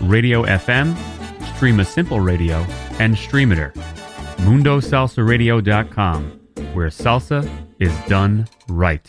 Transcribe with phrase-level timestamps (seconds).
[0.00, 0.96] Radio FM,
[1.56, 2.64] Stream a Simple Radio,
[2.98, 3.72] and Streamiter.
[4.38, 6.40] MundoSalsaRadio.com,
[6.72, 7.48] where salsa
[7.80, 9.06] is done right.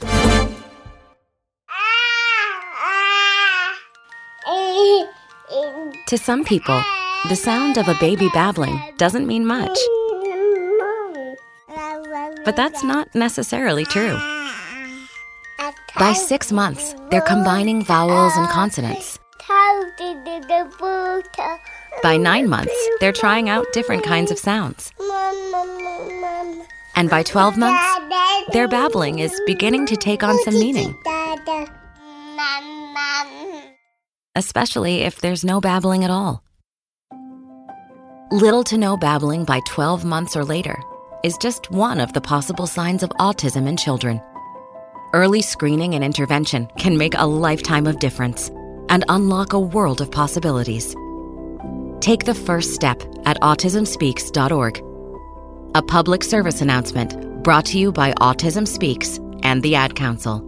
[6.08, 6.82] To some people,
[7.28, 9.78] the sound of a baby babbling doesn't mean much.
[12.44, 14.18] But that's not necessarily true.
[16.00, 19.20] By six months, they're combining vowels and consonants.
[22.04, 24.92] By nine months, they're trying out different kinds of sounds.
[26.96, 27.84] And by 12 months,
[28.54, 30.96] their babbling is beginning to take on some meaning.
[34.36, 36.44] Especially if there's no babbling at all.
[38.32, 40.78] Little to no babbling by 12 months or later
[41.24, 44.22] is just one of the possible signs of autism in children.
[45.14, 48.52] Early screening and intervention can make a lifetime of difference
[48.90, 50.96] and unlock a world of possibilities.
[52.02, 54.84] Take the first step at autismspeaks.org.
[55.76, 60.46] A public service announcement brought to you by Autism Speaks and the Ad Council.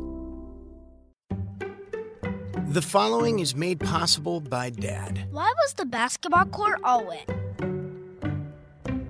[2.67, 5.27] The following is made possible by Dad.
[5.31, 7.29] Why was the basketball court all wet?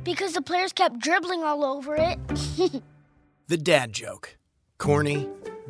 [0.04, 2.20] Because the players kept dribbling all over it.
[3.52, 4.38] The Dad Joke.
[4.78, 5.28] Corny,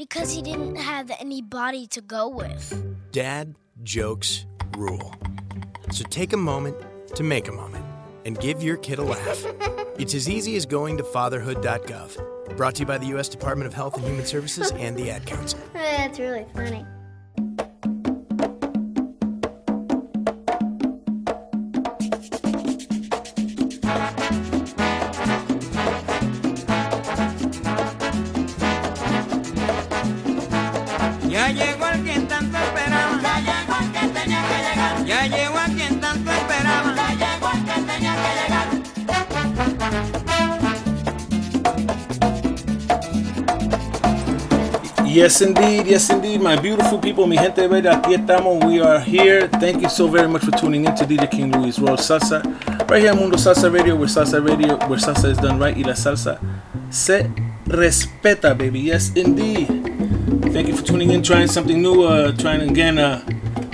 [0.00, 3.12] Because he didn't have any body to go with.
[3.12, 4.46] Dad jokes
[4.78, 5.14] rule.
[5.92, 6.74] So take a moment
[7.16, 7.84] to make a moment
[8.24, 9.44] and give your kid a laugh.
[9.98, 12.56] It's as easy as going to fatherhood.gov.
[12.56, 13.28] Brought to you by the U.S.
[13.28, 15.58] Department of Health and Human Services and the Ad Council.
[15.74, 16.86] That's really funny.
[45.20, 45.86] Yes, indeed.
[45.86, 46.40] Yes, indeed.
[46.40, 48.64] My beautiful people, mi gente bella, aquí estamos.
[48.64, 49.48] We are here.
[49.48, 52.40] Thank you so very much for tuning in to DJ King Louie's Royal Salsa.
[52.88, 55.82] Right here on Mundo Salsa Radio, where salsa radio, where salsa is done right, y
[55.82, 56.40] la salsa
[56.88, 57.24] se
[57.66, 58.80] respeta, baby.
[58.80, 59.68] Yes, indeed.
[60.54, 63.20] Thank you for tuning in, trying something new, uh, trying again uh,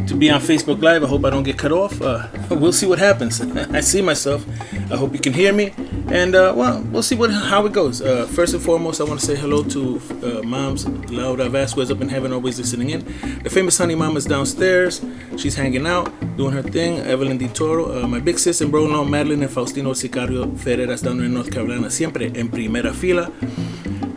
[0.09, 1.05] to be on Facebook Live.
[1.05, 2.03] I hope I don't get cut off.
[2.03, 3.41] Uh, we'll see what happens.
[3.71, 4.45] I see myself.
[4.91, 5.73] I hope you can hear me.
[6.09, 8.01] And uh, well, we'll see what how it goes.
[8.01, 12.01] Uh, first and foremost, I want to say hello to uh, moms Laura Vazquez up
[12.01, 13.05] in heaven, always listening in.
[13.43, 15.05] The famous honey mama's downstairs.
[15.37, 17.01] She's hanging out, doing her thing.
[17.01, 21.03] Evelyn Di Toro, uh, my big sis and bro, no, Madeline and Faustino Sicario Ferreras
[21.03, 23.31] down there in North Carolina, siempre en primera fila.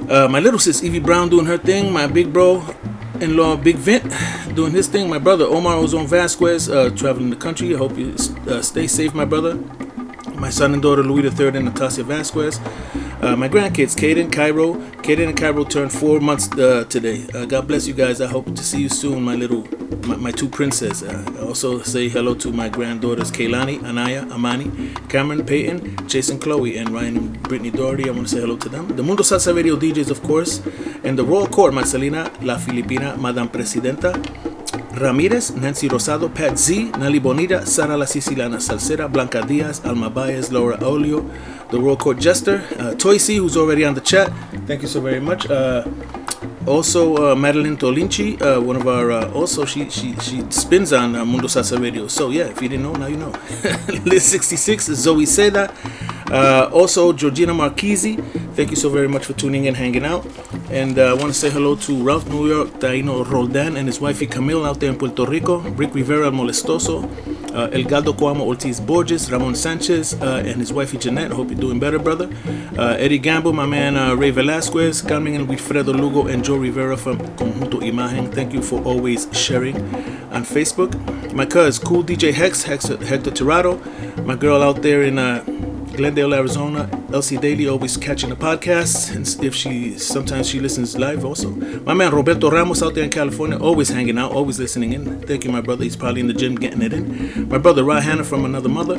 [0.09, 1.91] Uh, my little sis Evie Brown doing her thing.
[1.91, 2.63] My big bro
[3.19, 4.13] in law Big Vent
[4.55, 5.09] doing his thing.
[5.09, 7.73] My brother Omar Ozone Vazquez uh, traveling the country.
[7.73, 8.15] I hope you
[8.61, 9.57] stay safe, my brother.
[10.39, 12.59] My son and daughter Louis III and Natasia Vazquez.
[13.21, 14.75] Uh, my grandkids Caden, Cairo.
[15.03, 17.25] Caden and Cairo turned four months uh, today.
[17.33, 18.21] Uh, God bless you guys.
[18.21, 19.67] I hope to see you soon, my little,
[20.07, 21.03] my, my two princes.
[21.03, 26.91] Uh, also say hello to my granddaughters Kaylani, Anaya, Amani, Cameron, Peyton, Jason, Chloe, and
[26.91, 28.07] Ryan and Brittany Doherty.
[28.07, 28.87] I want to say hello to them.
[28.95, 30.61] The Mundo Salsa Radio DJs, of course,
[31.03, 34.13] and the Royal Court, Marcelina, La Filipina, Madame Presidenta,
[34.99, 40.51] Ramírez, Nancy Rosado, Pat Z, Nelly Bonita, Sara La Siciliana Salsera, Blanca Diaz, Alma Baez,
[40.51, 41.23] Laura Olio,
[41.71, 44.29] the World Court Jester, uh, who's already on the chat.
[44.67, 45.49] Thank you so very much.
[45.49, 45.85] Uh,
[46.67, 51.15] also, uh, Madeline Tolinci, uh, one of our, uh, also, she, she she spins on
[51.15, 52.07] uh, Mundo Salsa Radio.
[52.07, 53.31] So, yeah, if you didn't know, now you know.
[54.05, 55.69] Liz66, Zoe Seda,
[56.31, 58.15] uh, also Georgina Marchese.
[58.55, 60.25] Thank you so very much for tuning in, and hanging out.
[60.69, 63.99] And uh, I want to say hello to Ralph New York, Taino Roldan, and his
[63.99, 67.03] wifey Camille out there in Puerto Rico, Rick Rivera Molestoso,
[67.55, 71.31] uh, Elgado Coamo Ortiz Borges, Ramon Sanchez, uh, and his wifey Jeanette.
[71.31, 72.29] Hope you're doing better, brother.
[72.77, 76.97] Uh, Eddie Gamble, my man uh, Ray Velasquez, Carmen and Wilfredo Lugo, and Joe Rivera
[76.97, 78.33] from Conjunto Imagen.
[78.33, 79.75] Thank you for always sharing
[80.31, 80.93] on Facebook.
[81.33, 83.79] My cuz, Cool DJ Hex, Hex Hector Tirado,
[84.25, 85.17] my girl out there in
[85.99, 86.89] Glendale, Arizona.
[87.11, 91.49] Elsie Daly always catching the podcasts, and if she sometimes she listens live also.
[91.49, 95.19] My man Roberto Ramos out there in California, always hanging out, always listening in.
[95.23, 95.83] Thank you, my brother.
[95.83, 97.49] He's probably in the gym getting it in.
[97.49, 98.95] My brother Rod Hanna from another mother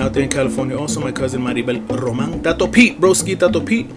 [0.00, 0.78] out there in California.
[0.78, 3.90] Also, my cousin Maribel Roman, Tato Pete, broski Tato Pete,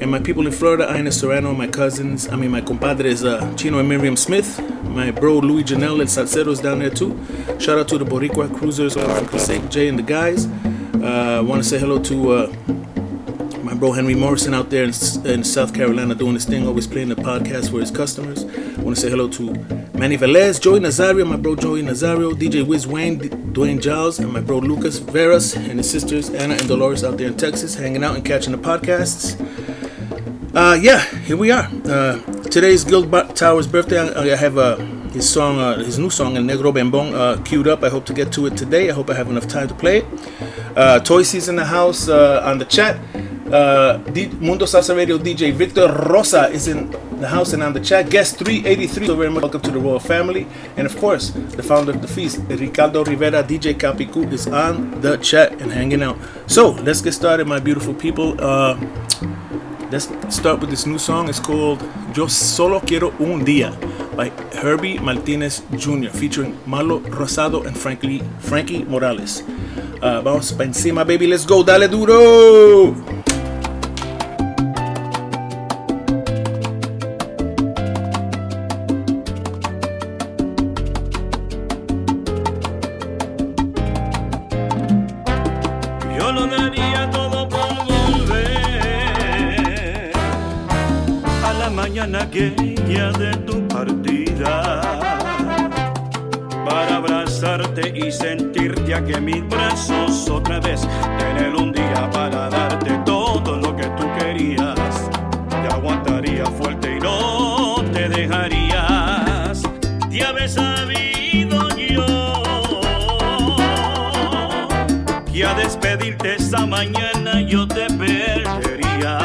[0.00, 2.28] and my people in Florida, Ina Serrano, my cousins.
[2.28, 4.60] I mean, my compadres uh, Chino and Miriam Smith.
[4.84, 7.18] My bro Louis Janelle and Salceros down there too.
[7.58, 8.94] Shout out to the Boricua Cruisers,
[9.70, 10.46] Jay and the guys.
[11.02, 12.52] I uh, want to say hello to uh,
[13.62, 14.92] my bro Henry Morrison out there in,
[15.26, 18.44] in, South Carolina doing his thing, always playing the podcast for his customers.
[18.44, 19.52] I want to say hello to
[19.94, 24.32] Manny Velez, Joey Nazario, my bro Joey Nazario, DJ Wiz Wayne, D- Dwayne Giles, and
[24.32, 28.02] my bro Lucas Veras and his sisters Anna and Dolores out there in Texas, hanging
[28.02, 29.38] out and catching the podcasts.
[30.54, 31.68] Uh, yeah, here we are.
[31.84, 33.98] Uh, today's Guild Towers birthday.
[33.98, 34.76] I, I have uh,
[35.16, 37.82] his song, uh, his new song, El Negro Bembon, uh, queued up.
[37.82, 38.90] I hope to get to it today.
[38.90, 40.06] I hope I have enough time to play it.
[40.76, 42.96] Uh, Toysy's in the house uh, on the chat.
[43.50, 43.98] Uh,
[44.40, 46.90] Mundo Salsa Radio DJ Victor Rosa is in
[47.20, 48.10] the house and on the chat.
[48.10, 50.46] Guest 383, so very much welcome to the royal family.
[50.76, 55.16] And of course, the founder of the feast, Ricardo Rivera, DJ Capicu, is on the
[55.16, 56.18] chat and hanging out.
[56.46, 58.36] So let's get started, my beautiful people.
[59.88, 61.28] Let's start with this new song.
[61.28, 61.80] It's called
[62.12, 63.70] Yo Solo Quiero Un Día
[64.16, 69.44] by Herbie Martinez Jr., featuring Malo Rosado and Frankie, Frankie Morales.
[70.02, 71.28] Uh, vamos para encima, baby.
[71.28, 71.62] Let's go.
[71.62, 73.35] Dale duro.
[97.78, 100.88] Y sentirte a que mis brazos otra vez
[101.18, 105.10] tener un día para darte todo lo que tú querías.
[105.50, 109.62] Te aguantaría fuerte y no te dejarías.
[110.10, 112.06] Te había sabido yo
[115.30, 119.18] que a despedirte esa mañana yo te perdería.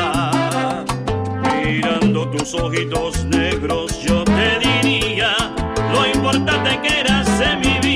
[1.63, 5.37] Mirando tus ojitos negros yo te diría
[5.93, 7.90] lo importante que eras en mi vida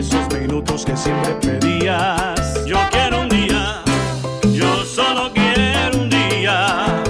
[0.00, 2.64] esos minutos que siempre pedías.
[2.64, 3.82] Yo quiero un día,
[4.50, 7.02] yo solo quiero un día,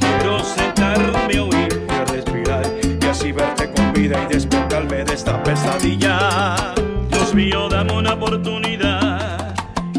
[0.00, 5.12] quiero sentarme a oír y a respirar y así verte con vida y despertarme de
[5.12, 6.72] esta pesadilla.
[7.10, 9.54] Dios mío, dame una oportunidad.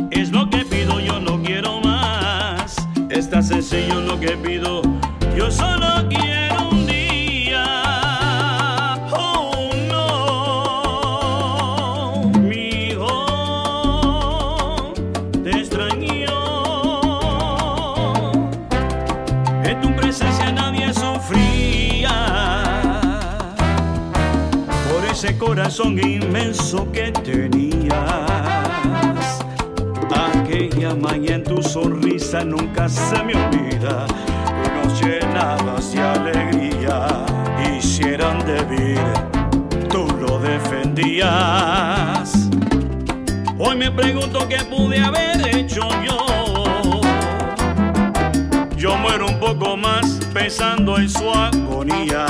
[0.09, 2.75] Es lo que pido, yo no quiero más.
[3.09, 4.81] Es tan sencillo lo que pido.
[5.37, 6.00] Yo solo
[25.71, 27.95] corazón inmenso que tenías.
[30.13, 34.05] Aquella mañana tu sonrisa nunca se me olvida.
[34.05, 37.07] Tú nos llenabas de alegría.
[37.77, 39.29] Hicieran de vida,
[39.89, 41.29] tú lo defendías.
[43.57, 46.17] Hoy me pregunto qué pude haber hecho yo.
[48.75, 52.25] Yo muero un poco más pensando en su agonía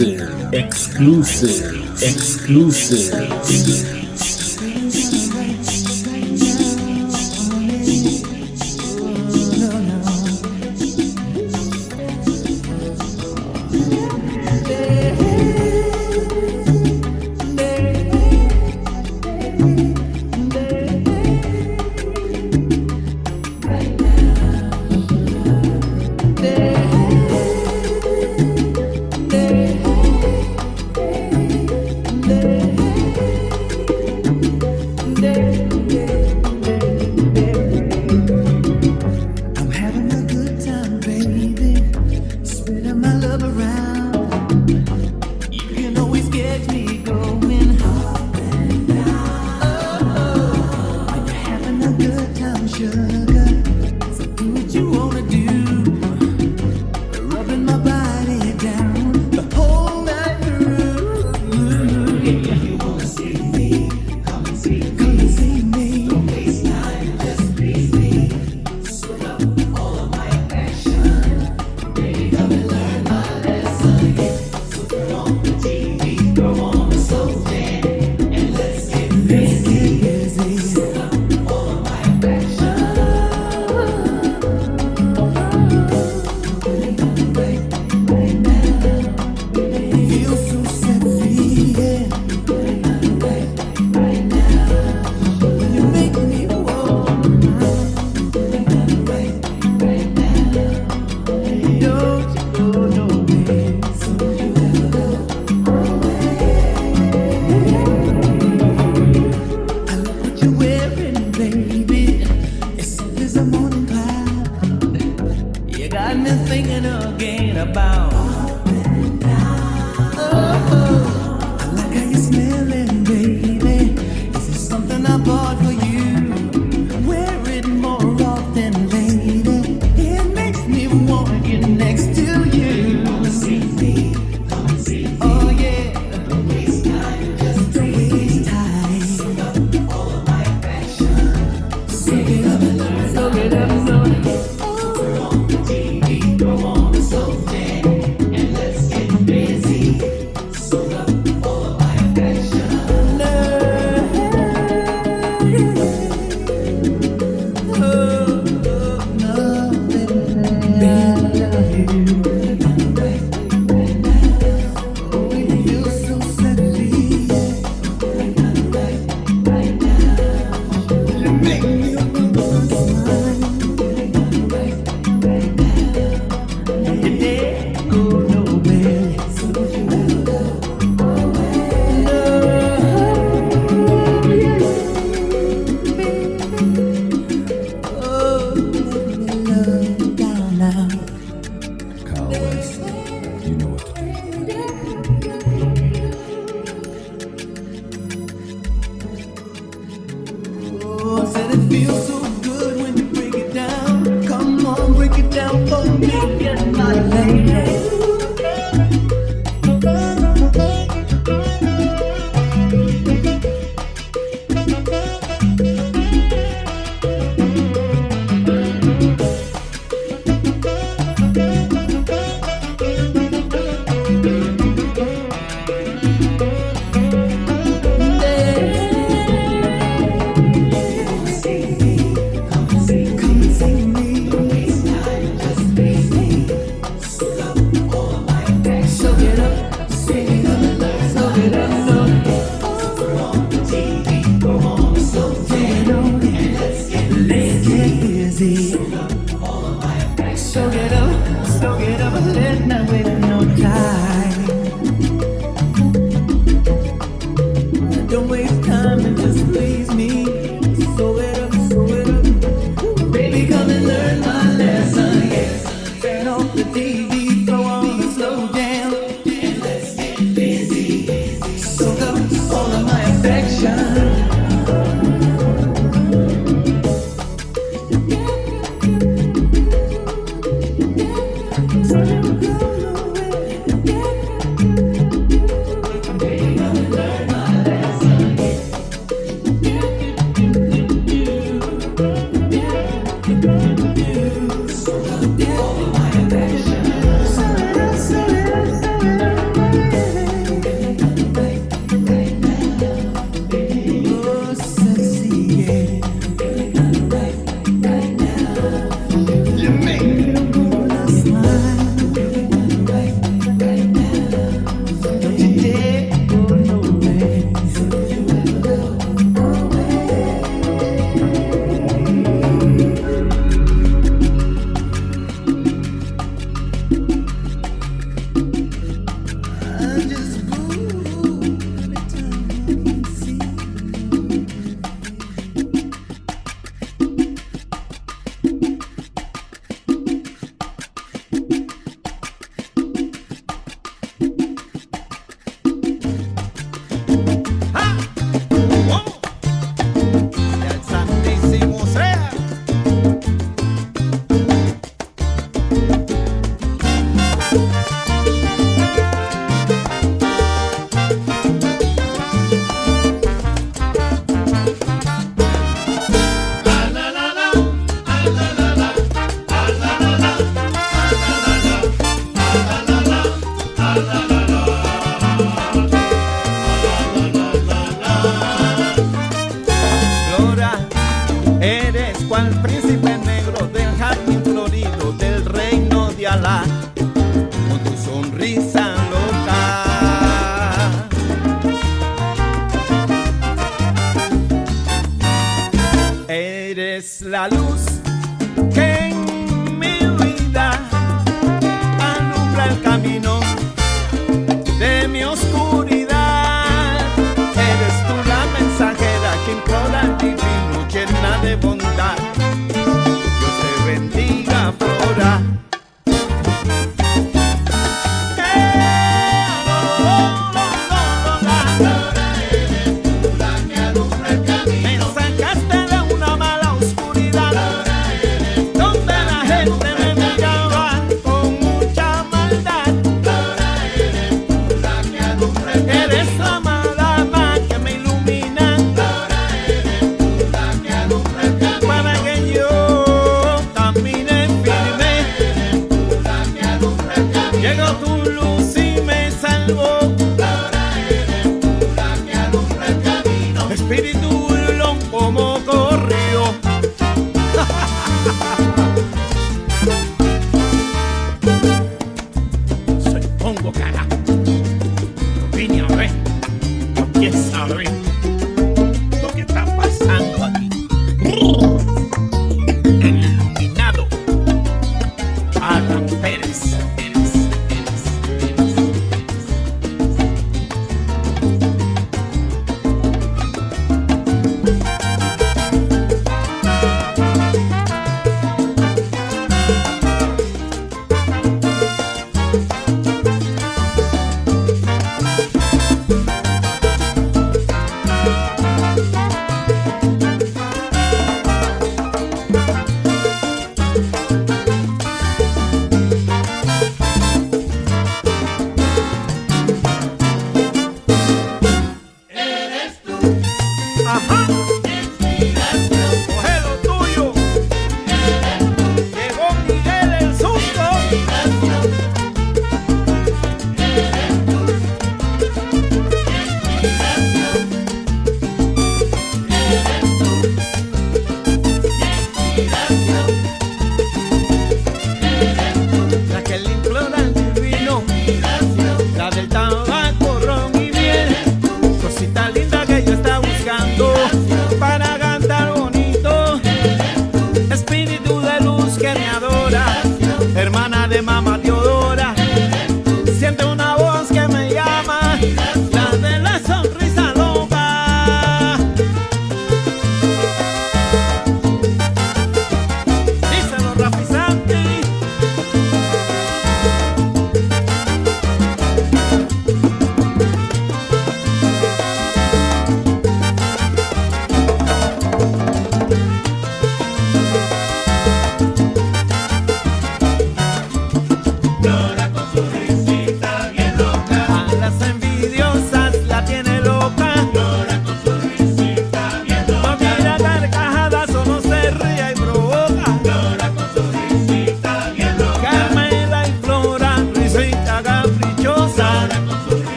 [0.00, 4.09] exclusive, exclusive, exclusive.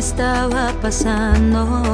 [0.00, 1.84] estaba pasando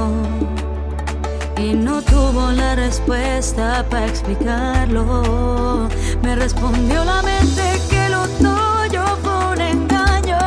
[1.58, 5.88] y no tuvo la respuesta para explicarlo.
[6.22, 10.38] Me respondió la mente que lo tuyo fue un engaño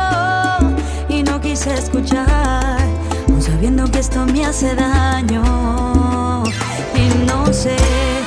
[1.10, 2.78] y no quise escuchar,
[3.38, 6.42] sabiendo que esto me hace daño
[6.94, 8.19] y no sé.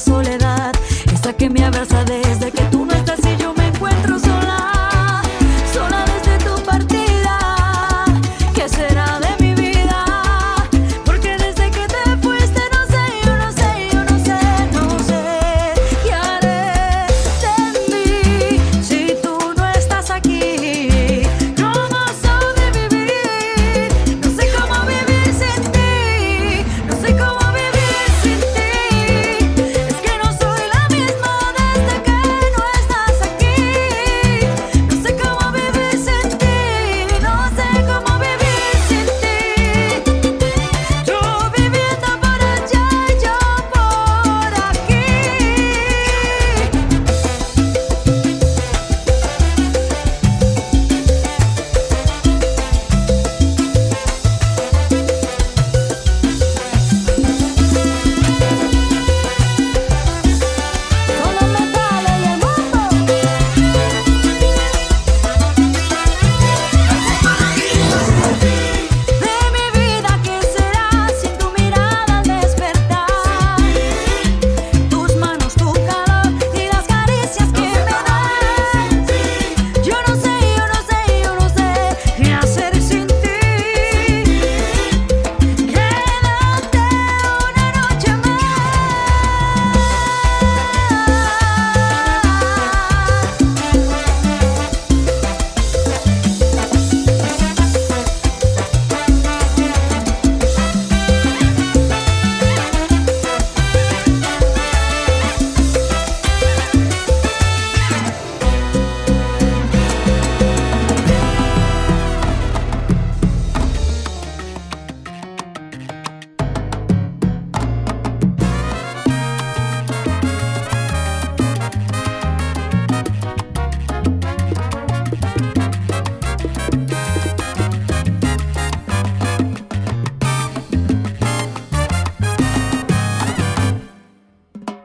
[0.00, 0.72] soledad,
[1.12, 2.29] esa que me abraza de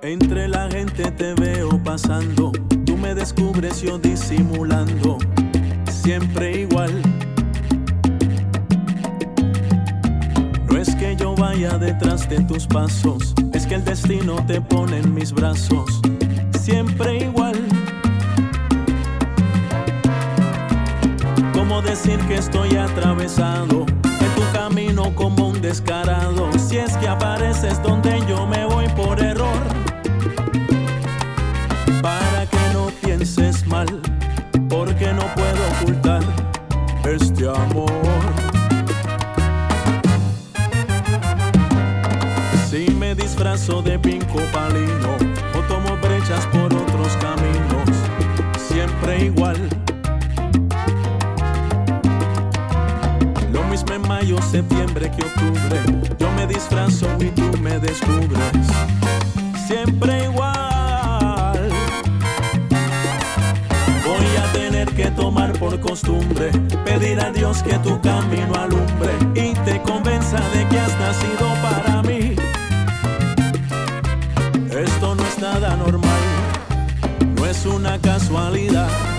[0.05, 2.51] Entre la gente te veo pasando,
[2.85, 5.17] tú me descubres yo disimulando,
[5.89, 6.91] siempre igual.
[10.69, 14.99] No es que yo vaya detrás de tus pasos, es que el destino te pone
[14.99, 16.01] en mis brazos,
[16.59, 17.57] siempre igual.
[21.51, 26.47] ¿Cómo decir que estoy atravesado en tu camino como un descarado?
[26.59, 28.64] Si es que apareces donde yo me
[54.35, 55.81] mayo, septiembre que octubre.
[56.17, 58.67] Yo me disfrazo y tú me descubres.
[59.67, 61.69] Siempre igual.
[64.05, 66.51] Voy a tener que tomar por costumbre.
[66.85, 72.01] Pedir a Dios que tu camino alumbre y te convenza de que has nacido para
[72.03, 72.35] mí.
[74.71, 76.21] Esto no es nada normal,
[77.37, 79.14] no es una casualidad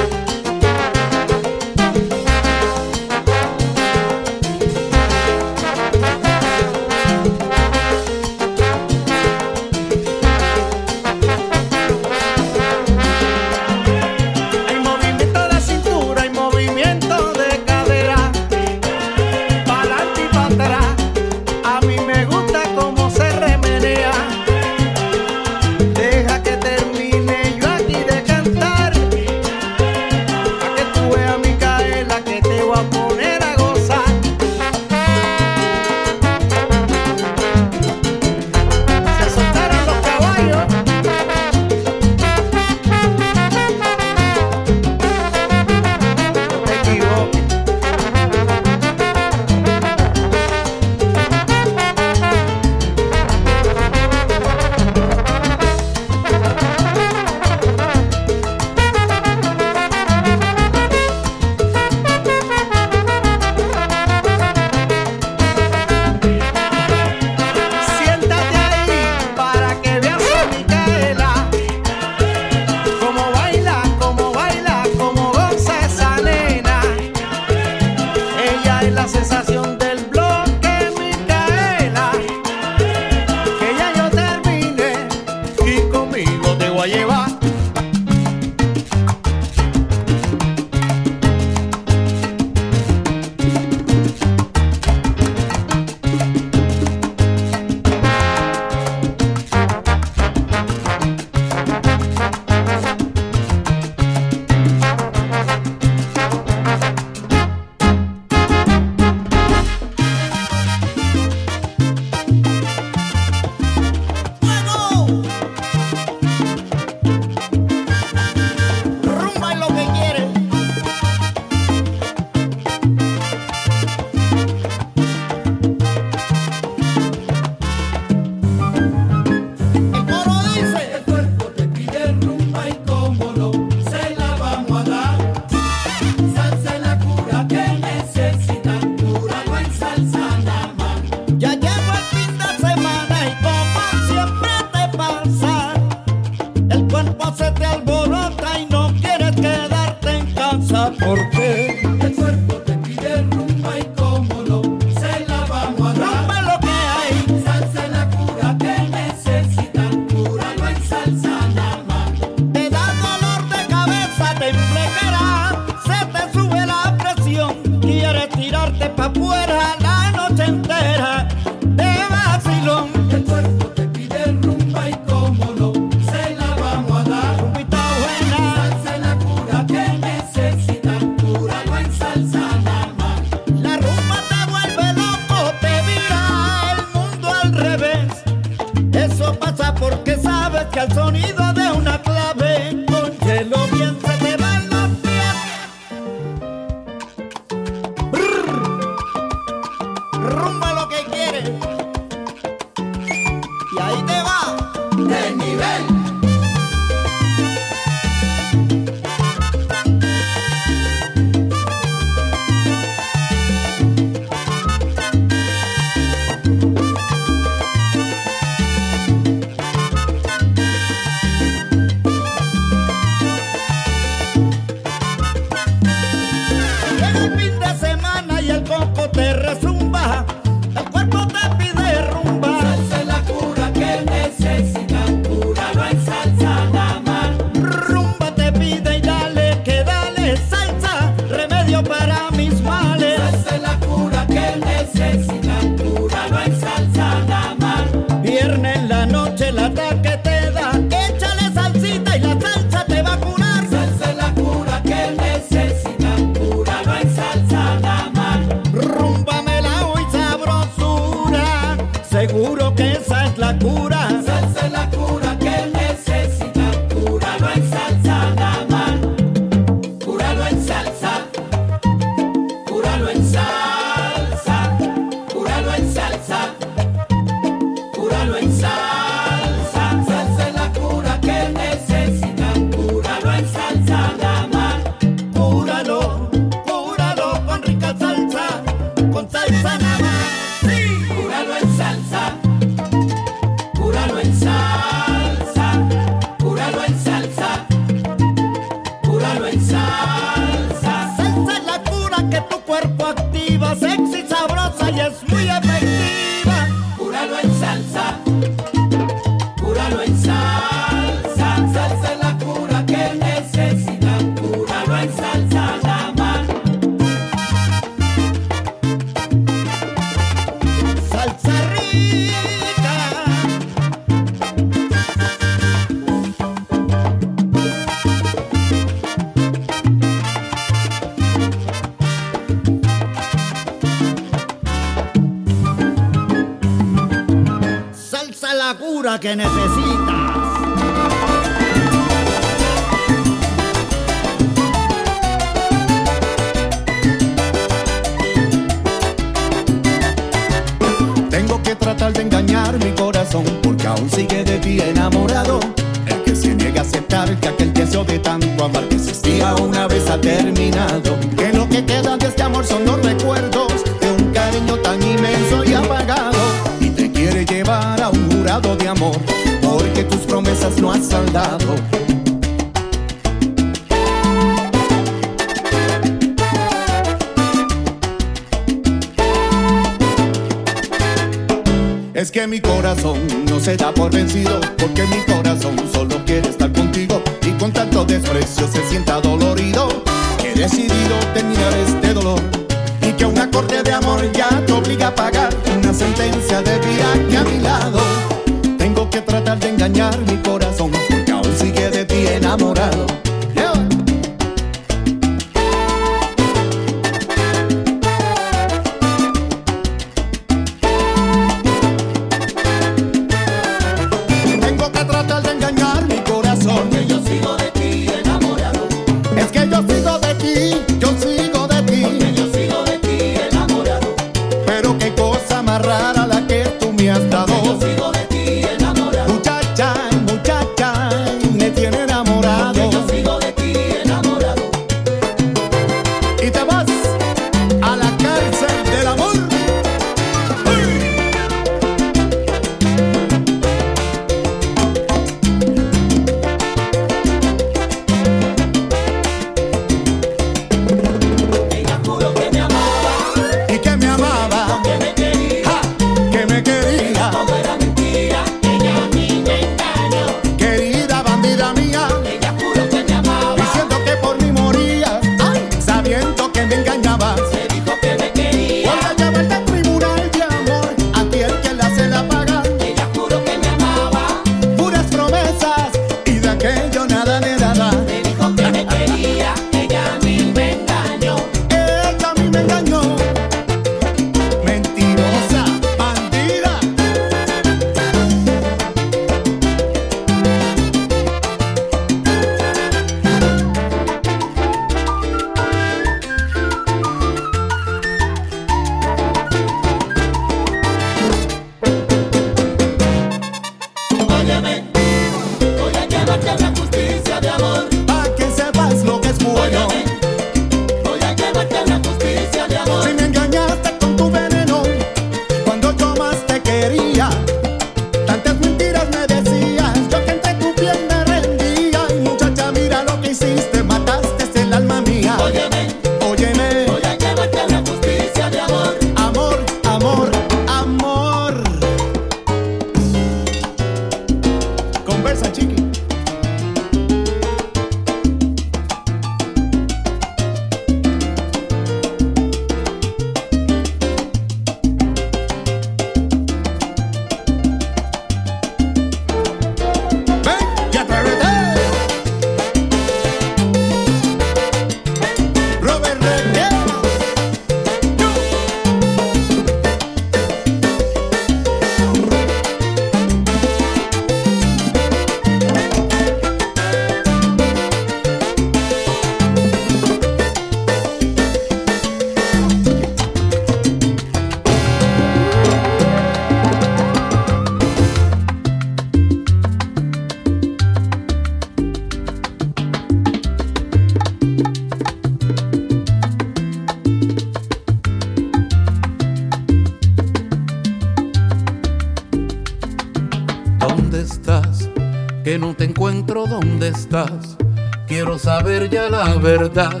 [599.74, 600.00] verdad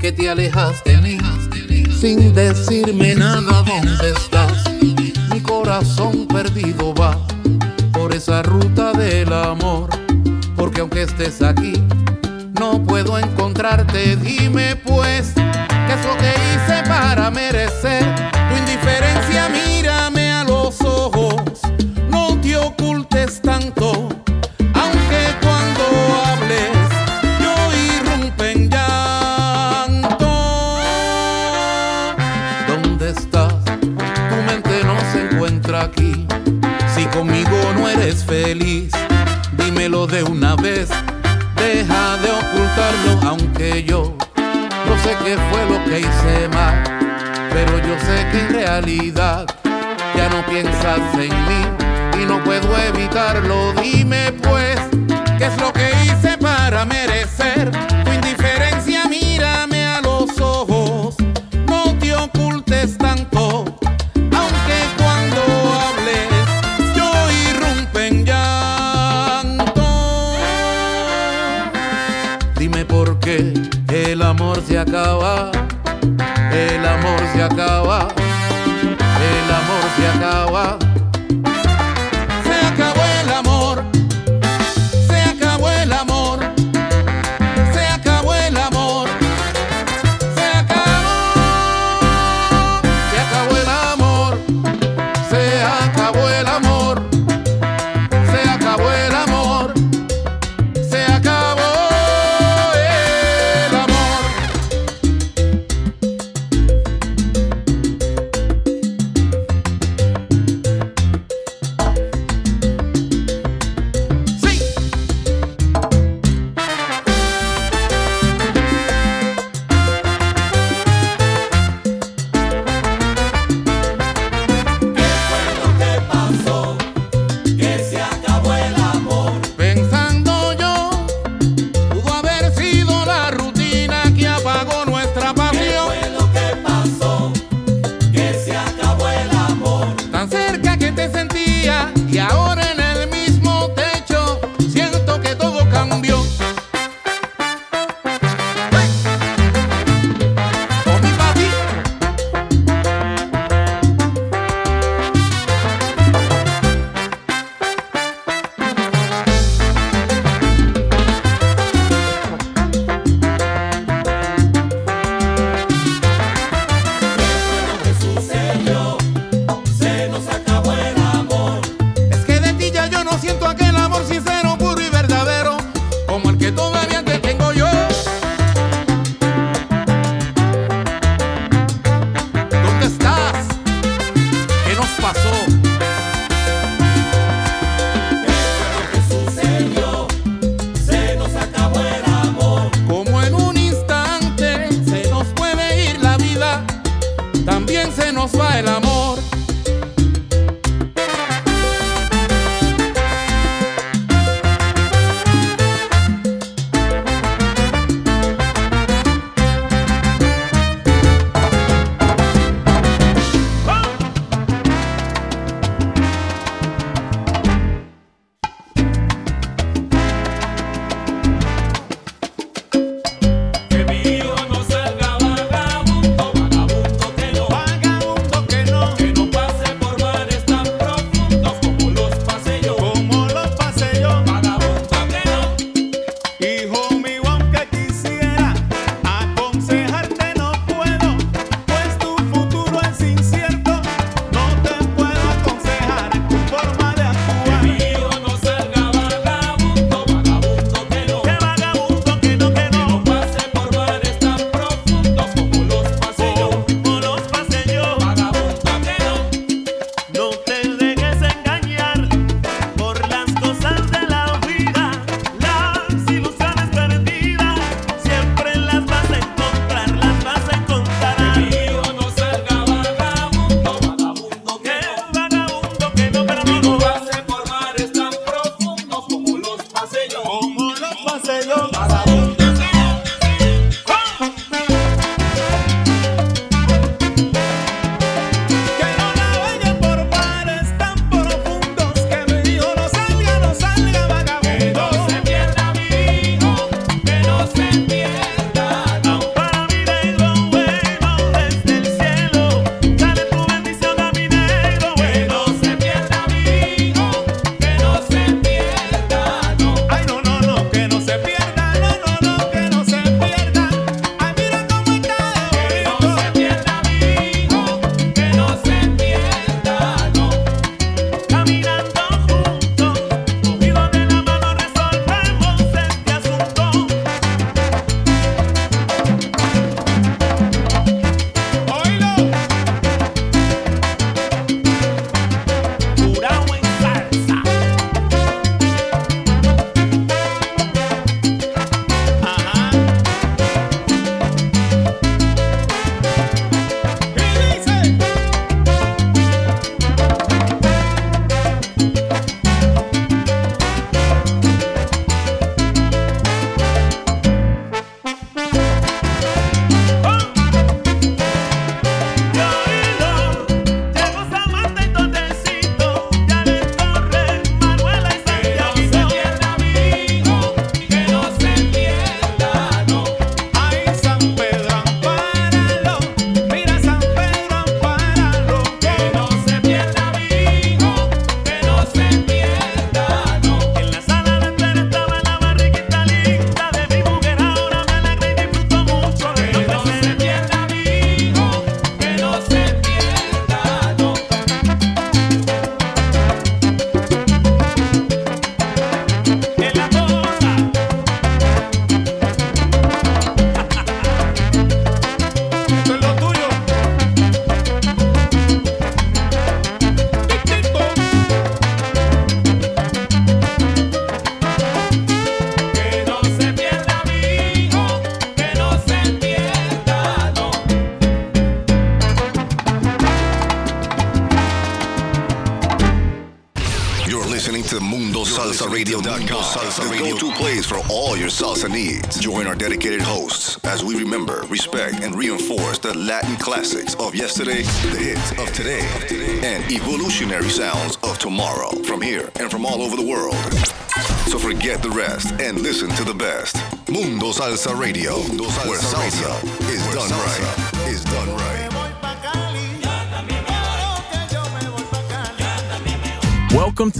[0.00, 3.13] que te alejaste, te alejaste, te alejaste sin decirme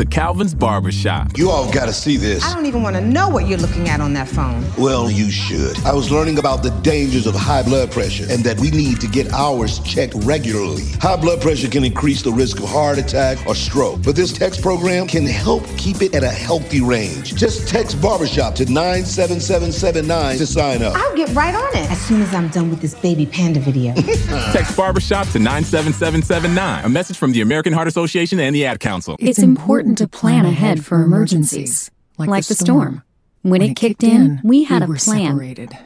[0.04, 1.36] to Calvin's Barbershop.
[1.36, 2.44] You all got to see this.
[2.44, 4.64] I don't even want to know what you're looking at on that phone.
[4.76, 5.78] Well, you should.
[5.84, 9.06] I was learning about the dangers of high blood pressure and that we need to
[9.06, 10.84] get ours checked regularly.
[11.00, 14.62] High blood pressure can increase the risk of heart attack or stroke, but this text
[14.62, 17.34] program can help keep it at a healthy range.
[17.34, 20.94] Just text barbershop to 97779 to sign up.
[20.96, 23.94] I'll get right on it as soon as I'm done with this baby panda video.
[24.52, 26.84] Text barbershop to 97779.
[26.84, 29.16] A message from the American Heart Association and the Ad Council.
[29.18, 33.02] It's important to plan ahead for emergencies, like, the storm.
[33.42, 35.32] When, it kicked in, we had a were plan.
[35.32, 35.76] separated.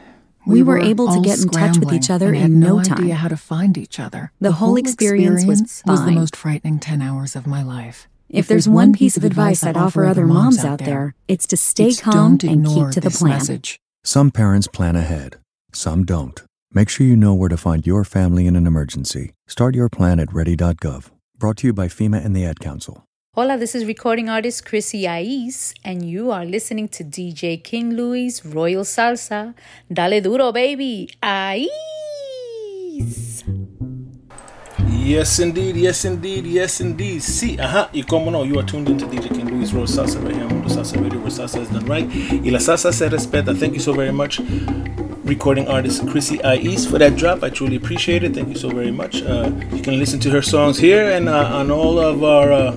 [0.47, 2.99] We were able to get in touch with each other and in no no time.
[2.99, 4.31] idea how to find each other.
[4.39, 8.07] The whole experience was experience was the most frightening 10 hours of my life.
[8.29, 11.87] If there's one piece of advice I'd offer other moms out there, it's to stay
[11.87, 13.33] it's calm and keep to the this plan.
[13.33, 13.79] message.
[14.09, 15.37] Some parents plan ahead,
[15.71, 16.41] some don't.
[16.73, 19.33] Make sure you know where to find your family in an emergency.
[19.45, 21.11] Start your plan at ready.gov.
[21.37, 23.03] Brought to you by FEMA and the Ad Council.
[23.35, 28.31] Hola, this is recording artist Chrissy Ais, and you are listening to DJ King Louie
[28.43, 29.53] Royal Salsa.
[29.93, 31.11] Dale duro, baby.
[31.21, 31.69] Ais.
[34.87, 35.75] Yes, indeed.
[35.75, 36.45] Yes, indeed.
[36.45, 37.21] Yes, indeed.
[37.21, 37.89] Sí, ajá.
[37.93, 40.61] Y como no, you are tuned into DJ King Louie Rose Salsa right here on
[40.61, 42.05] the Salsa Radio, where salsa is done right.
[42.43, 43.53] Y la salsa se respeta.
[43.57, 44.39] Thank you so very much,
[45.23, 47.43] recording artist Chrissy Ais, for that drop.
[47.43, 48.33] I truly appreciate it.
[48.35, 49.21] Thank you so very much.
[49.23, 52.73] Uh, you can listen to her songs here and uh, on all of our.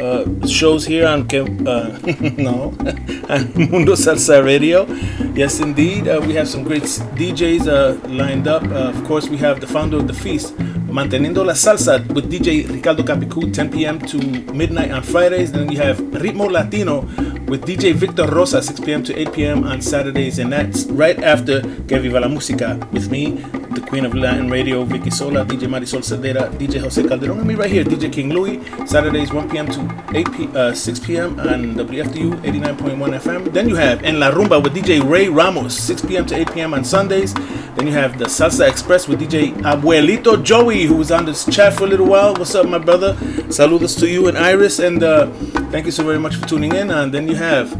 [0.00, 1.98] Uh, shows here on Ke- uh,
[2.38, 2.72] no
[3.28, 4.86] on Mundo Salsa Radio.
[5.34, 6.84] Yes, indeed, uh, we have some great
[7.18, 8.62] DJs uh, lined up.
[8.64, 10.56] Uh, of course, we have the founder of the feast,
[10.88, 13.98] Manteniendo la Salsa, with DJ Ricardo Capicu, 10 p.m.
[14.00, 14.16] to
[14.54, 15.52] midnight on Fridays.
[15.52, 17.02] Then we have Ritmo Latino
[17.50, 19.02] with DJ Victor Rosa, 6 p.m.
[19.04, 19.64] to 8 p.m.
[19.64, 23.32] on Saturdays, and that's right after Que Viva la Música with me,
[23.74, 27.54] the Queen of Latin Radio, Vicky Sola, DJ Marisol Cedera, DJ Jose Calderon, and me
[27.54, 28.60] right here, DJ King Louie.
[28.86, 29.66] Saturdays 1 p.m.
[29.66, 29.80] to
[30.14, 31.38] 8 p- uh, 6 p.m.
[31.40, 33.52] on WFDU 89.1 FM.
[33.52, 36.26] Then you have En La Rumba with DJ Ray Ramos, 6 p.m.
[36.26, 36.74] to 8 p.m.
[36.74, 37.32] on Sundays.
[37.76, 41.74] Then you have the Salsa Express with DJ Abuelito Joey, who was on this chat
[41.74, 42.34] for a little while.
[42.34, 43.14] What's up, my brother?
[43.48, 45.26] Saludos to you and Iris, and uh,
[45.70, 46.90] thank you so very much for tuning in.
[46.90, 47.70] And then you have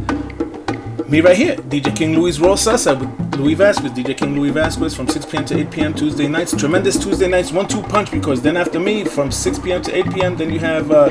[1.09, 4.95] me right here, DJ King Louie Raw Salsa with Louie Vazquez, DJ King Louie Vazquez
[4.95, 5.45] from 6 p.m.
[5.45, 5.93] to 8 p.m.
[5.93, 6.55] Tuesday nights.
[6.55, 9.81] Tremendous Tuesday nights, one-two punch because then after me from 6 p.m.
[9.81, 10.37] to 8 p.m.
[10.37, 11.09] Then you have uh,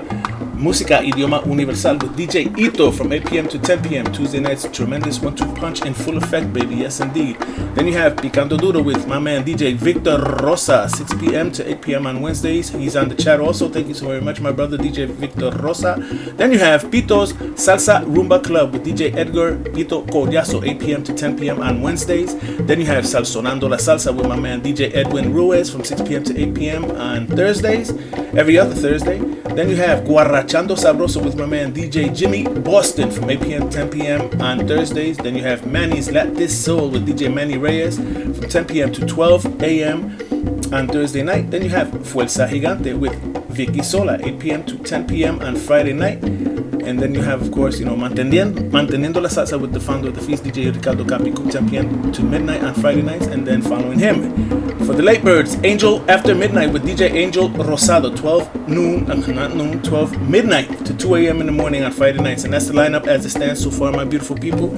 [0.61, 3.49] Música Idioma Universal with DJ Ito from 8 p.m.
[3.49, 4.05] to 10 p.m.
[4.13, 4.69] Tuesday nights.
[4.71, 6.75] Tremendous one-two punch in full effect, baby.
[6.75, 7.39] Yes, indeed.
[7.75, 11.51] Then you have Picando Duro with my man DJ Victor Rosa, 6 p.m.
[11.53, 12.07] to 8 p.m.
[12.07, 12.69] on Wednesdays.
[12.69, 13.71] He's on the chat also.
[13.71, 15.97] Thank you so very much, my brother DJ Victor Rosa.
[16.37, 21.03] Then you have Pito's Salsa Rumba Club with DJ Edgar Pito Collazo, 8 p.m.
[21.05, 21.63] to 10 p.m.
[21.63, 22.37] on Wednesdays.
[22.67, 26.23] Then you have Salsonando la Salsa with my man DJ Edwin Ruiz from 6 p.m.
[26.25, 26.85] to 8 p.m.
[26.91, 27.93] on Thursdays,
[28.37, 29.19] every other Thursday.
[29.55, 30.05] Then you have
[30.51, 33.71] Guarachando Sabroso with my man DJ Jimmy Boston from 8 p.m.
[33.71, 34.43] to 10 p.m.
[34.43, 35.17] on Thursdays.
[35.17, 38.93] Then you have Manny's Let This Soul with DJ Manny Reyes from 10 p.m.
[38.95, 40.11] to 12 a.m.
[40.75, 41.53] on Thursday night.
[41.53, 43.15] Then you have Fuerza Gigante with
[43.47, 44.65] Vicky Sola, 8 p.m.
[44.65, 45.39] to 10 p.m.
[45.39, 46.21] on Friday night.
[46.91, 50.09] And then you have, of course, you know, Manteniendo, Manteniendo la Salsa with the founder
[50.09, 52.11] of the feast, DJ Ricardo Capicu, 10 p.m.
[52.11, 53.29] to midnight on Friday nights.
[53.29, 54.33] And then following him,
[54.85, 59.55] for the late birds, Angel After Midnight with DJ Angel Rosado, 12 noon, uh, not
[59.55, 61.41] noon, 12 midnight to 2 a.m.
[61.41, 62.43] in the morning on Friday nights.
[62.43, 64.77] And that's the lineup as it stands so far, my beautiful people.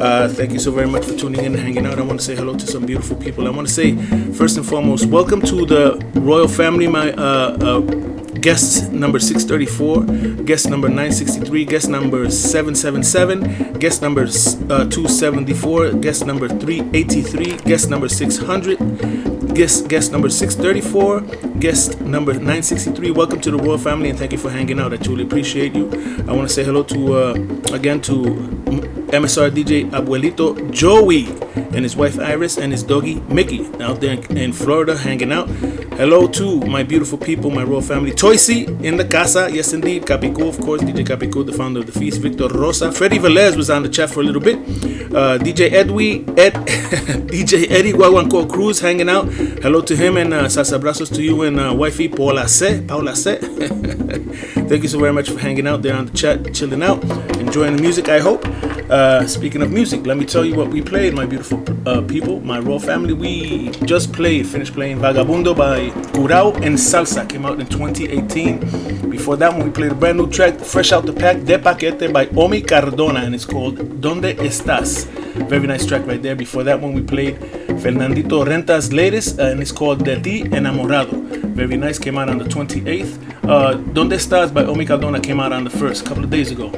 [0.00, 1.98] Uh, thank you so very much for tuning in and hanging out.
[1.98, 3.46] I want to say hello to some beautiful people.
[3.46, 3.96] I want to say,
[4.32, 10.68] first and foremost, welcome to the royal family, my uh, uh, guest number 634, guest
[10.68, 19.54] number 963, guest number 777, guest number uh, 274, guest number 383, guest number 600,
[19.54, 21.20] guest guest number 634,
[21.58, 23.10] guest number 963.
[23.10, 24.92] Welcome to the royal family and thank you for hanging out.
[24.92, 25.90] I truly appreciate you.
[26.28, 27.32] I want to say hello to uh,
[27.74, 31.26] again to MSR DJ Abuelito Joey
[31.74, 35.48] and his wife Iris and his doggy Mickey out there in, Florida hanging out.
[35.98, 38.12] Hello to my beautiful people, my royal family.
[38.12, 40.04] Toysy in the casa, yes indeed.
[40.04, 42.20] Capicu, of course, DJ Capicu, the founder of the feast.
[42.20, 42.92] Victor Rosa.
[42.92, 44.56] Freddie Velez was on the chat for a little bit.
[45.12, 46.54] Uh, DJ Edwy, Ed,
[47.34, 49.26] DJ Eddie Guaguanco Cruz hanging out.
[49.62, 52.80] Hello to him and uh, abrazos to you and uh, wifey Paula C.
[52.86, 53.36] Paula C.
[54.70, 57.02] Thank you so very much for hanging out there on the chat, chilling out,
[57.38, 58.46] enjoying the music, I hope.
[58.90, 62.40] Uh, speaking of music, let me tell you what we played, my beautiful uh, people,
[62.40, 63.12] my royal family.
[63.12, 69.10] We just played, finished playing Vagabundo by Curao and Salsa, came out in 2018.
[69.10, 72.12] Before that one, we played a brand new track, fresh out the pack, De Paquete
[72.12, 75.06] by Omi Cardona, and it's called Donde Estás.
[75.48, 76.36] Very nice track right there.
[76.36, 77.36] Before that one, we played
[77.82, 81.16] Fernandito Renta's latest, uh, and it's called De Ti Enamorado.
[81.54, 83.18] Very nice, came out on the 28th.
[83.44, 86.50] Uh, Donde Estás by Omi Cardona came out on the 1st, a couple of days
[86.50, 86.70] ago.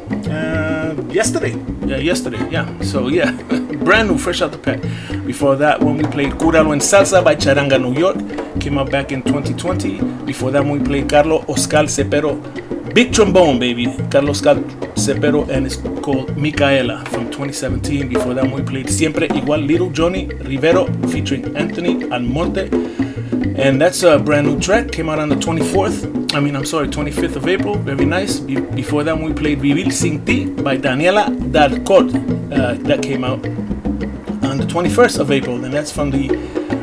[0.92, 1.56] Uh, yesterday.
[1.86, 2.50] Yeah, yesterday.
[2.50, 2.66] Yeah.
[2.82, 3.30] So, yeah,
[3.84, 4.80] brand new, fresh out the pack.
[5.26, 8.18] Before that when we played Curalo and Salsa by Charanga New York.
[8.60, 10.00] Came out back in 2020.
[10.26, 12.36] Before that one, we played Carlo Oscar Cepero.
[12.94, 13.86] Big trombone, baby.
[14.10, 14.56] Carlos Oscar
[14.96, 18.08] Cepero, and it's called Micaela from 2017.
[18.08, 22.68] Before that one, we played Siempre Igual Little Johnny Rivero featuring Anthony Almonte.
[23.44, 24.92] And that's a brand new track.
[24.92, 26.34] Came out on the 24th.
[26.34, 27.74] I mean, I'm sorry, 25th of April.
[27.76, 28.38] Very nice.
[28.40, 32.14] Be- before that, we played Vivir Sin Ti by Daniela Darcourt.
[32.52, 33.44] Uh, that came out
[34.44, 35.64] on the 21st of April.
[35.64, 36.28] And that's from the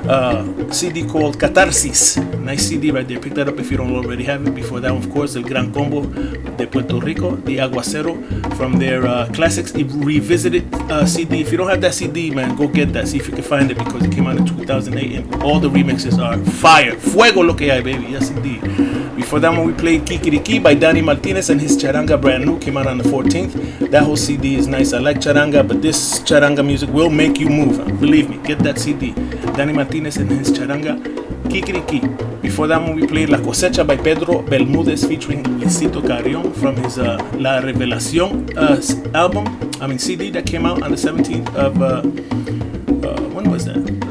[0.09, 2.17] uh, CD called Catarsis.
[2.39, 3.19] Nice CD right there.
[3.19, 4.55] Pick that up if you don't already have it.
[4.55, 6.01] Before that, of course, the Gran Combo
[6.57, 8.17] de Puerto Rico, the Aguacero
[8.57, 11.41] from their uh, classics revisited uh, CD.
[11.41, 13.07] If you don't have that CD, man, go get that.
[13.07, 15.69] See if you can find it because it came out in 2008 and all the
[15.69, 16.95] remixes are fire.
[16.95, 18.05] Fuego lo que hay, baby.
[18.05, 19.08] Yes, indeed.
[19.19, 22.77] Before that one, we played Kikiriki by Danny Martinez and his Charanga brand new came
[22.77, 23.91] out on the 14th.
[23.91, 24.93] That whole CD is nice.
[24.93, 27.99] I like Charanga, but this Charanga music will make you move.
[27.99, 29.11] Believe me, get that CD.
[29.57, 31.03] Danny Martinez and his Charanga
[31.49, 32.41] Kikiriki.
[32.41, 36.97] Before that one, we played La Cosecha by Pedro Bermudez featuring Luisito Carrion from his
[36.97, 39.45] uh, La Revelación uh, album,
[39.81, 44.08] I mean CD that came out on the 17th of, uh, uh, when was that?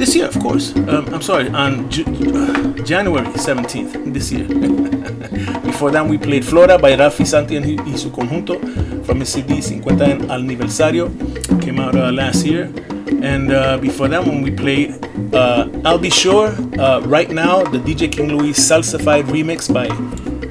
[0.00, 0.74] This year, of course.
[0.74, 4.48] Um, I'm sorry, on January 17th this year.
[5.60, 8.58] Before that, we played Flora by Rafi Santi and, su conjunto
[9.04, 9.80] from his CD 50
[10.32, 11.10] Aniversario.
[11.60, 12.72] Came out uh, last year.
[13.22, 14.94] And uh, before that one, we played
[15.34, 16.48] uh, I'll Be Sure.
[16.80, 19.88] Uh, right now, the DJ King Louie Salsified remix by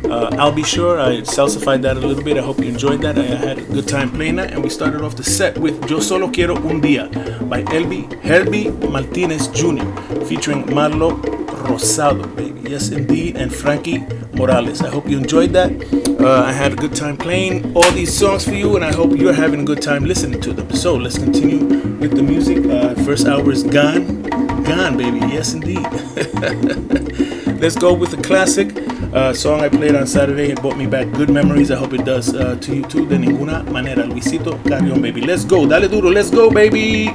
[0.06, 1.00] uh, I'll Be Sure.
[1.00, 2.38] I salsified that a little bit.
[2.38, 3.18] I hope you enjoyed that.
[3.18, 4.52] I had a good time playing that.
[4.52, 7.10] And we started off the set with Yo Solo Quiero Un Día
[7.50, 9.86] by Elby Herbie Martinez Jr.
[10.26, 11.22] featuring Marlo
[11.68, 12.70] Rosado, baby.
[12.70, 13.36] Yes, indeed.
[13.36, 14.82] And Frankie Morales.
[14.82, 15.72] I hope you enjoyed that.
[16.20, 19.16] Uh, I had a good time playing all these songs for you, and I hope
[19.18, 20.70] you're having a good time listening to them.
[20.76, 21.60] So let's continue
[21.98, 22.66] with the music.
[22.66, 24.24] Uh, first hour is gone.
[24.64, 25.20] Gone, baby.
[25.20, 25.84] Yes, indeed.
[27.60, 28.70] let's go with the classic
[29.14, 30.52] uh, song I played on Saturday.
[30.52, 31.72] It brought me back good memories.
[31.72, 33.08] I hope it does uh, to you too.
[33.08, 34.04] De ninguna manera.
[34.04, 35.22] Luisito Carrion, baby.
[35.22, 35.68] Let's go.
[35.68, 36.10] Dale duro.
[36.10, 37.06] Let's go, baby.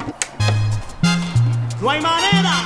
[1.81, 2.64] No hay manera.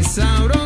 [0.00, 0.59] Isauro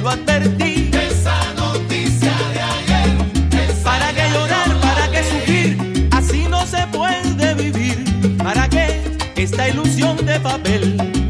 [0.00, 0.90] lo advertí.
[0.92, 3.74] Esa noticia de ayer.
[3.84, 4.80] ¿Para qué llorar?
[4.80, 6.08] ¿Para qué sufrir?
[6.10, 8.04] Así no se puede vivir.
[8.38, 9.00] ¿Para qué
[9.36, 11.21] esta ilusión de papel?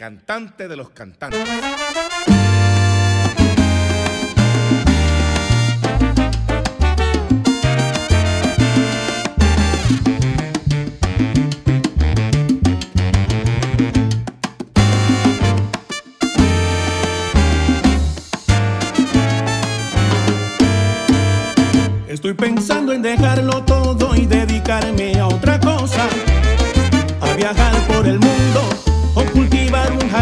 [0.00, 1.39] cantante de los cantantes.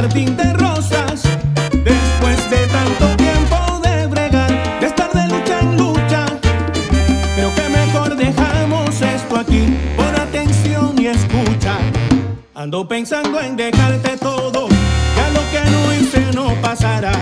[0.09, 1.23] jardín de rosas.
[1.85, 6.27] Después de tanto tiempo de bregar, de estar de lucha en lucha,
[7.35, 9.77] creo que mejor dejamos esto aquí.
[9.97, 11.77] Pon atención y escucha.
[12.55, 14.69] Ando pensando en dejarte todo,
[15.17, 17.13] ya lo que no hice no pasará.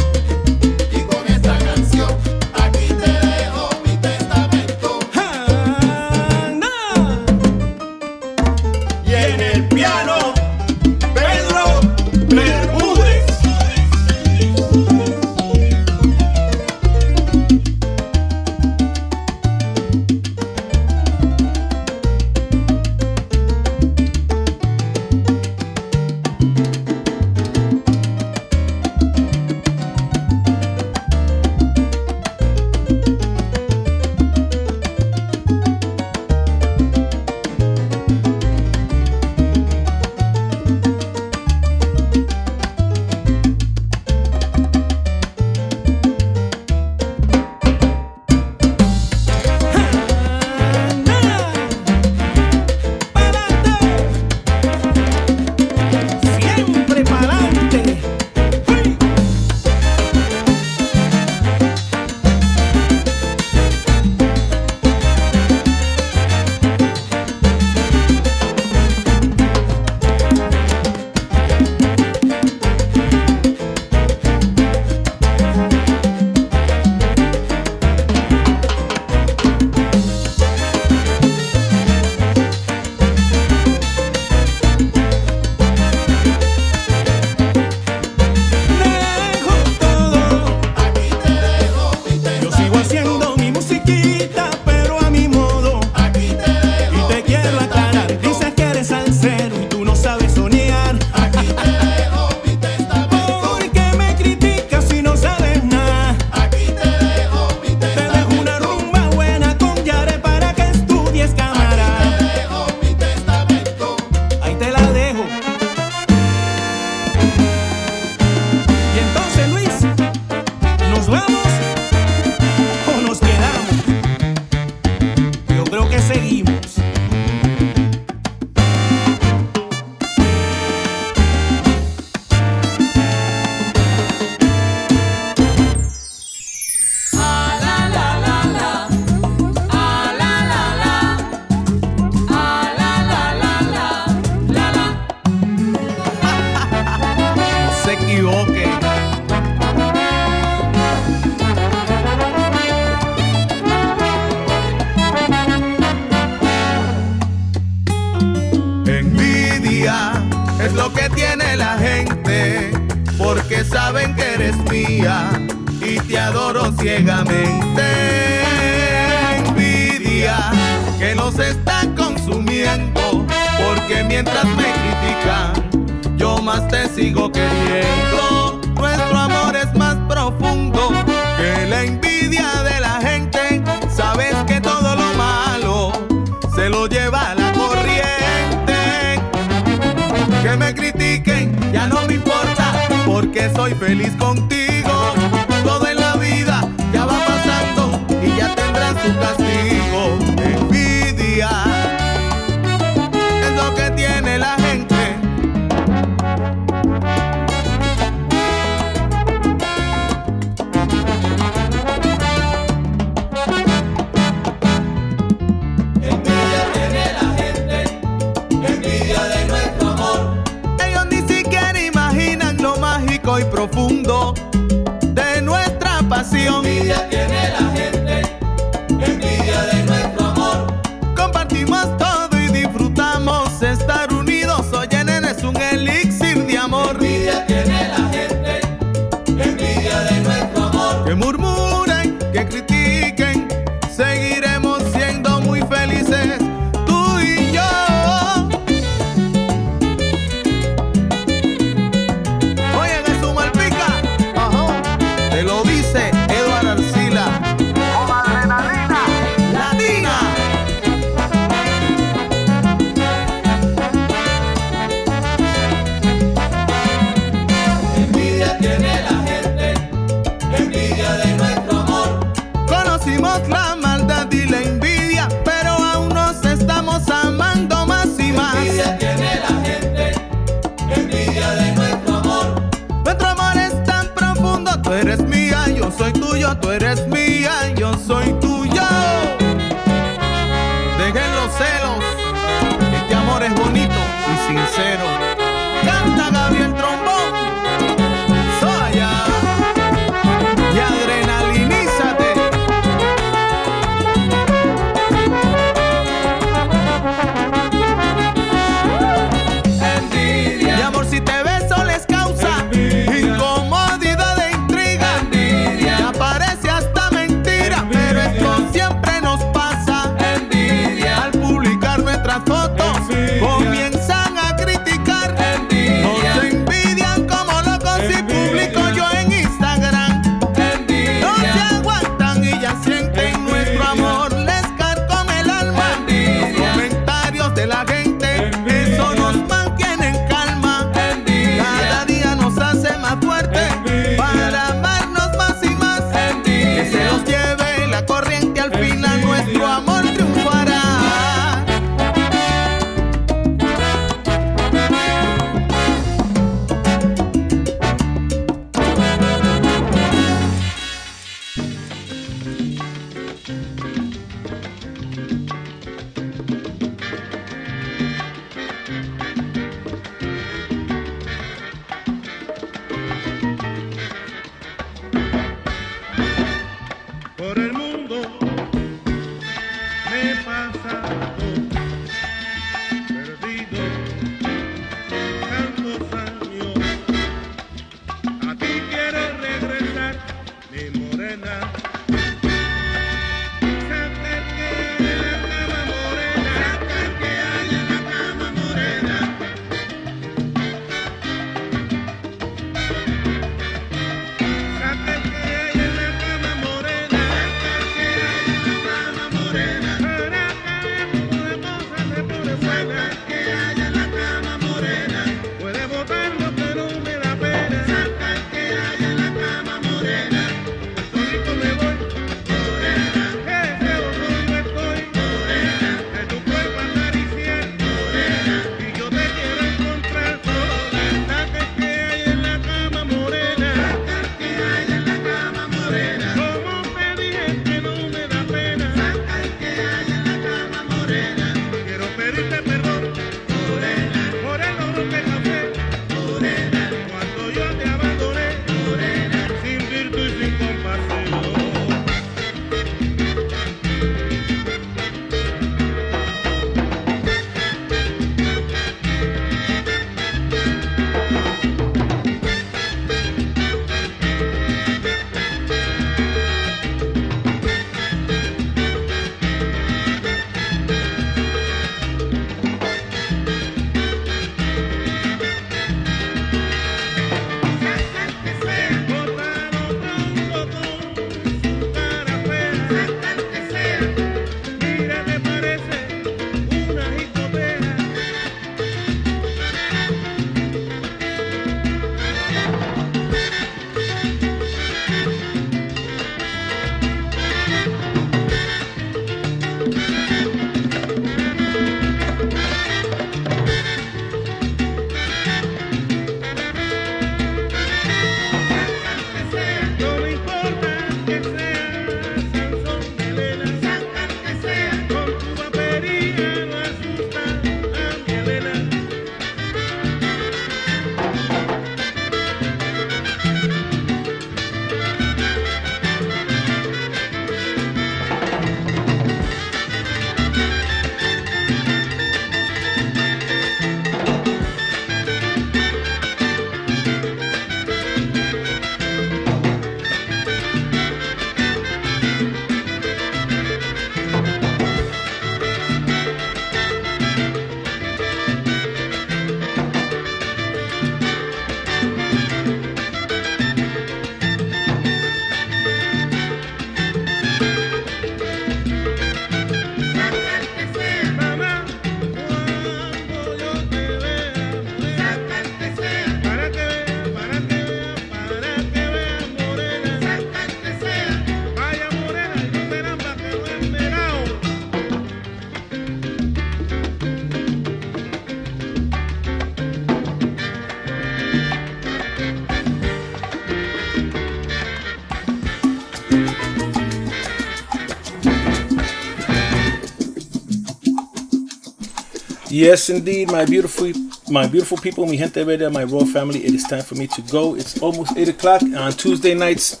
[592.74, 594.10] Yes, indeed, my beautiful,
[594.50, 596.64] my beautiful people, mi gente bella, my royal family.
[596.64, 597.76] It is time for me to go.
[597.76, 600.00] It's almost eight o'clock on Tuesday nights.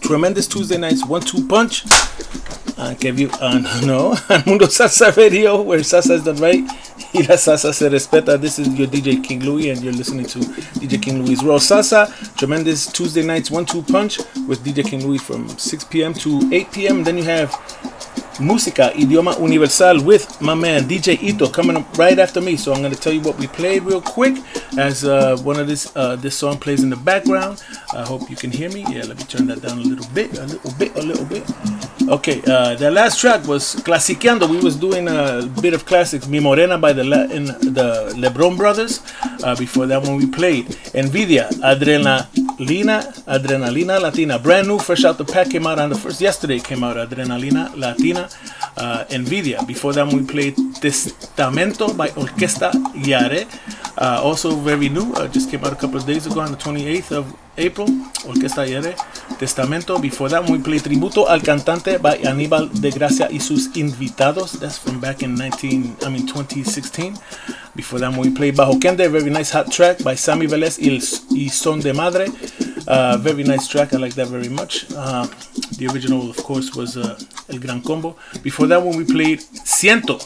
[0.00, 1.84] Tremendous Tuesday nights, one-two punch.
[2.78, 6.62] Uh, Capicu, uh, no, on Mundo Salsa Radio, where salsa is done right
[7.12, 8.40] y la salsa se respeta.
[8.40, 10.38] This is your DJ King Louie, and you're listening to
[10.78, 12.06] DJ King Louie's Royal Salsa.
[12.36, 16.14] Tremendous Tuesday nights, one-two punch with DJ King Louie from 6 p.m.
[16.14, 17.02] to 8 p.m.
[17.02, 17.50] Then you have
[18.42, 22.56] Música Idioma Universal with my man DJ Ito coming up right after me.
[22.56, 24.34] So I'm going to tell you what we played real quick
[24.76, 27.62] as uh, one of this uh, this song plays in the background.
[27.94, 28.84] I hope you can hear me.
[28.88, 31.44] Yeah, let me turn that down a little bit, a little bit, a little bit.
[32.08, 34.48] Okay, uh, the last track was Clasiqueando.
[34.50, 36.26] We was doing a bit of classics.
[36.26, 39.00] Mi Morena by the La- in the Lebron Brothers.
[39.44, 41.48] Uh, before that one we played Envidia,
[42.62, 44.38] Adrenalina, Adrenalina Latina.
[44.38, 45.50] Brand new, fresh out the pack.
[45.50, 46.60] Came out on the first yesterday.
[46.60, 48.28] Came out Adrenalina Latina.
[48.76, 49.66] Uh, Envidia.
[49.66, 53.46] Before that we played Testamento by Orquesta Yare.
[53.98, 55.12] Uh, also very new.
[55.14, 57.88] Uh, just came out a couple of days ago on the 28th of April.
[58.24, 58.94] Orquesta Yare.
[59.38, 59.98] Testamento.
[59.98, 64.58] Before that we played Tributo al Cantante by Aníbal de Gracia y sus Invitados.
[64.60, 67.18] That's from back in 19, I mean 2016.
[67.74, 71.00] Before that we played Bajo Kende, very nice hot track by Sammy Velez y,
[71.30, 72.28] y Son de Madre.
[72.86, 73.92] Uh, very nice track.
[73.94, 74.86] I like that very much.
[74.94, 75.26] Uh,
[75.78, 77.18] the original, of course, was uh,
[77.48, 78.16] El Gran Combo.
[78.42, 80.18] Before that one we played Ciento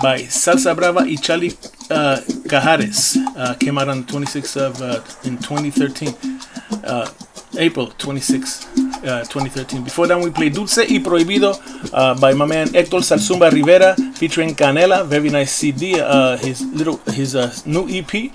[0.00, 1.52] by Salsa Brava y Charlie
[1.90, 3.16] uh, Cajares.
[3.36, 6.34] Uh, came out on the 26th of in 2013.
[6.82, 7.08] Uh,
[7.56, 8.66] April 26,
[9.06, 9.84] uh, 2013.
[9.84, 11.54] Before that, we played Dulce y Prohibido
[11.92, 15.06] uh, by my man Hector Salzumba Rivera featuring Canela.
[15.06, 16.00] Very nice CD.
[16.00, 18.32] Uh, his little his uh, new EP,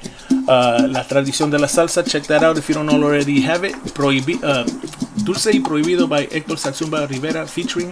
[0.48, 2.02] uh, La Tradición de la Salsa.
[2.10, 3.74] Check that out if you don't already have it.
[3.94, 4.64] Prohibi- uh,
[5.26, 7.92] Dulce y Prohibido by Hector Salzumba Rivera featuring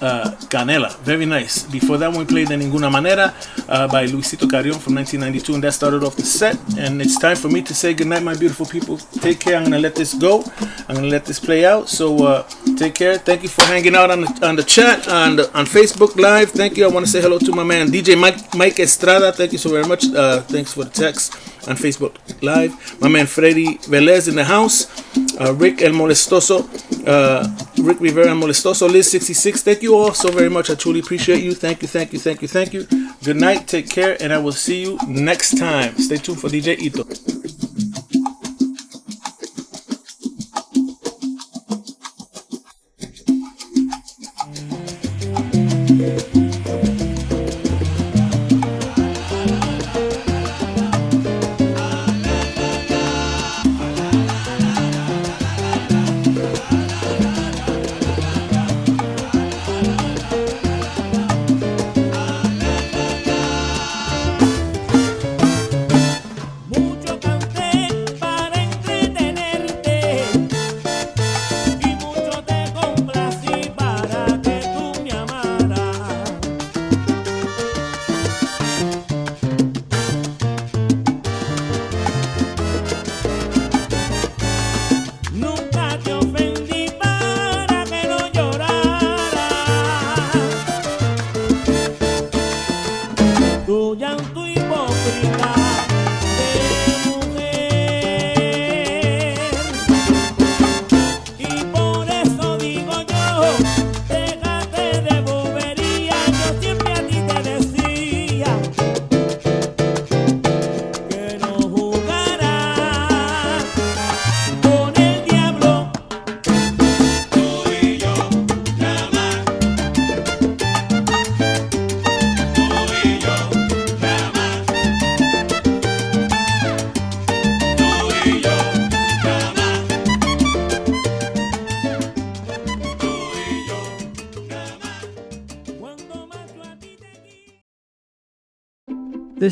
[0.00, 0.96] uh, Canela.
[0.98, 1.64] Very nice.
[1.64, 3.34] Before that, we played De Ninguna Manera
[3.68, 6.56] uh, by Luisito Carrion from 1992, and that started off the set.
[6.78, 8.98] And it's time for me to say goodnight, my beautiful people.
[9.20, 9.56] Take care.
[9.56, 10.44] I'm going to let this go.
[10.88, 11.88] I'm going to let this play out.
[11.88, 12.42] So uh,
[12.76, 13.18] take care.
[13.18, 16.50] Thank you for hanging out on the, on the chat, on, the, on Facebook Live.
[16.50, 16.84] Thank you.
[16.84, 19.32] I want to say hello to my man, DJ Mike, Mike Estrada.
[19.32, 20.04] Thank you so very much.
[20.06, 23.00] Uh, thanks for the text on Facebook Live.
[23.00, 24.86] My man Freddy Velez in the house.
[25.40, 26.64] Uh, Rick El Molestoso.
[27.06, 27.46] Uh,
[27.82, 28.88] Rick Rivera El Molestoso.
[28.88, 29.60] Liz66.
[29.60, 30.70] Thank you all so very much.
[30.70, 31.54] I truly appreciate you.
[31.54, 32.86] Thank you, thank you, thank you, thank you.
[33.24, 33.66] Good night.
[33.66, 34.16] Take care.
[34.20, 35.96] And I will see you next time.
[35.98, 37.53] Stay tuned for DJ Ito.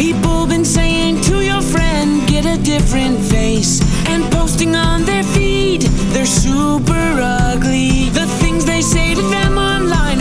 [0.00, 3.82] People been saying to your friend, get a different face.
[4.08, 5.82] And posting on their feed,
[6.14, 8.08] they're super ugly.
[8.08, 10.19] The things they say to them online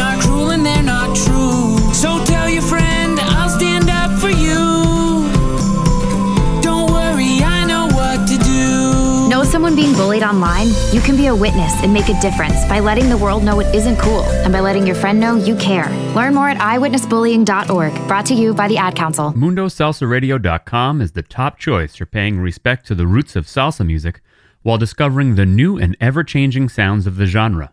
[10.00, 13.44] relate online, you can be a witness and make a difference by letting the world
[13.44, 15.90] know it isn't cool and by letting your friend know you care.
[16.16, 19.34] Learn more at eyewitnessbullying.org, brought to you by the Ad Council.
[19.34, 24.22] MundoSalsaRadio.com is the top choice for paying respect to the roots of salsa music
[24.62, 27.72] while discovering the new and ever changing sounds of the genre.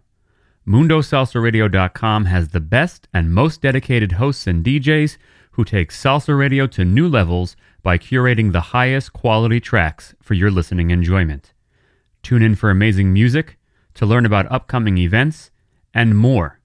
[0.66, 5.16] MundoSalsaRadio.com has the best and most dedicated hosts and DJs
[5.53, 10.51] who take salsa radio to new levels by curating the highest quality tracks for your
[10.51, 11.53] listening enjoyment.
[12.27, 13.57] Tune in for amazing music,
[13.94, 15.53] to learn about upcoming events,
[15.94, 16.59] and more.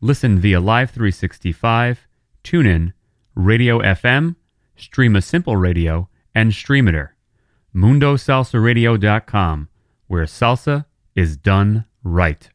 [0.00, 2.06] Listen via Live 365,
[2.44, 2.92] TuneIn,
[3.34, 4.36] Radio FM,
[4.78, 7.08] Streema Simple Radio, and Streamiter.
[7.74, 9.68] MundoSalsaRadio.com,
[10.06, 10.84] where salsa
[11.16, 12.48] is done right.